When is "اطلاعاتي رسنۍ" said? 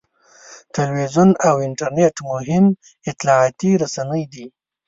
3.11-4.23